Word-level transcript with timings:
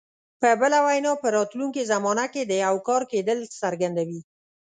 په 0.41 0.49
بله 0.61 0.77
وینا 0.87 1.11
په 1.21 1.27
راتلونکي 1.37 1.81
زمانه 1.91 2.25
کې 2.33 2.41
د 2.45 2.51
یو 2.65 2.75
کار 2.87 3.01
کېدل 3.11 3.39
څرګندوي. 3.61 4.21